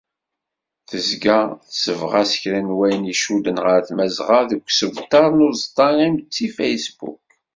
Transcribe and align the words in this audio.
Tezga 0.89 1.39
tessebɣas 1.67 2.31
kra 2.41 2.59
n 2.67 2.75
wayen 2.77 3.09
i 3.13 3.13
icudden 3.13 3.57
ɣer 3.65 3.79
Tmazɣa 3.87 4.41
deg 4.49 4.61
usebter-is 4.69 5.37
n 5.37 5.47
uẓeṭṭa 5.47 5.87
inmetti 6.05 6.47
Facebook. 6.57 7.27